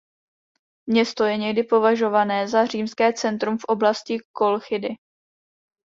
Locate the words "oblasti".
3.63-4.17